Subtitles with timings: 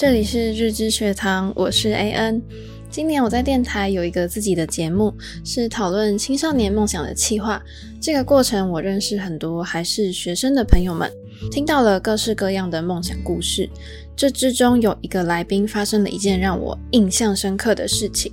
[0.00, 2.40] 这里是日之学堂，我是 AN。
[2.90, 7.62] 今年我在电台有一个自己的节目，是讨论青少年梦想的企划。
[8.00, 11.12] 这个过程，我认识很多还是学生的朋友们，
[11.50, 13.68] 听到了各式各样的梦想故事。
[14.16, 18.32] 这之中有一个来宾发生了一件让我印象深刻的事情。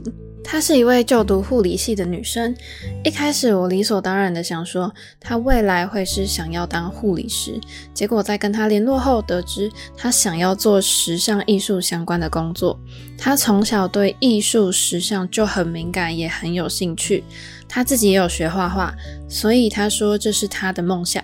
[0.49, 2.55] 她是一位就读护理系的女生。
[3.03, 7.59] 一开始我理所当然的想说，她未来会是想要当护理师。
[7.93, 12.79] 结果在跟她联络后，得知她想要做时尚艺术相关的工作。
[13.17, 17.25] 她从小对艺术、时尚就很敏感，也很有兴趣。
[17.67, 18.95] 她自己也有学画画，
[19.27, 21.21] 所以她说这是她的梦想。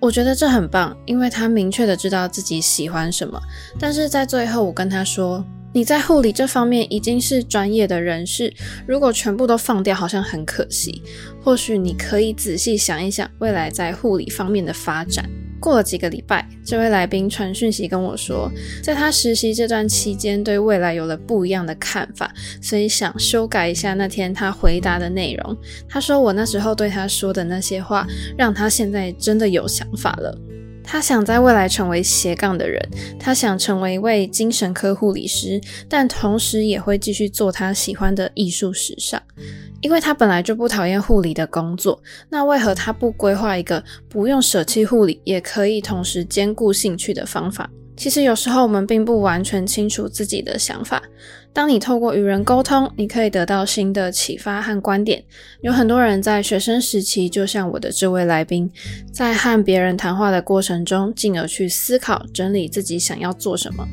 [0.00, 3.40] 我觉得这很棒，因为她明确的知道自己喜欢什么。
[3.78, 5.44] 但是在最后，我跟她说。
[5.76, 8.50] 你在护理这方面已经是专业的人士，
[8.86, 11.02] 如果全部都放掉，好像很可惜。
[11.44, 15.28] 或许你可以仔细想一想未来在护理方面的发展。
[15.60, 18.50] 过了几个礼拜，这位来宾传讯息跟我说，
[18.82, 25.54] 在他实习这段期间，对未来有了不一样的看法，所以想修改一下那天他回答的内容。
[25.86, 28.06] 他说我那时候对他说的那些话，
[28.38, 30.38] 让他现在真的有想法了。
[30.86, 32.80] 他想在未来成为斜杠的人，
[33.18, 39.20] 他想成为一位精神科护理师，但同时也会继续做他喜欢的艺术时尚，
[39.80, 47.68] 因为他本来就不讨厌护理的工作，那为何他不规划一个不用舍弃护理，也可以同时兼顾兴趣的方法？
[47.96, 51.02] 其实有时候我们并不完全清楚自己的想法。
[51.52, 55.24] 当你透过与人沟通，你可以得到新的启发和观点。
[55.62, 58.70] 有很多人在学生时期，就像我的这位来宾，
[59.10, 63.88] 在和别人谈话的过程中，进而去思考、整理自己想要做什么。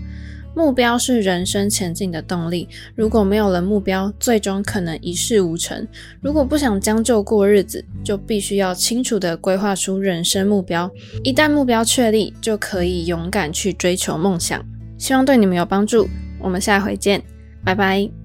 [0.55, 2.67] 目标是人生前进的动力。
[2.95, 5.87] 如果没有了目标，最终可能一事无成。
[6.21, 10.89] 如果不想将就过日子，就必须要清楚地规划出人生目标。
[11.23, 14.63] 一旦目标确立，就可以勇敢去追求梦想。
[14.97, 16.07] 希望对你们有帮助。
[16.39, 17.21] 我们下回见，
[17.63, 18.22] 拜拜。